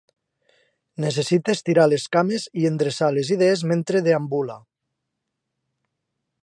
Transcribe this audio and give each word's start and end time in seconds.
Necessita 1.03 1.53
estirar 1.57 1.85
les 1.91 2.07
cames 2.17 2.47
i 2.63 2.65
endreçar 2.71 3.11
les 3.19 3.31
idees 3.37 3.65
mentre 3.73 4.03
deambula. 4.07 4.61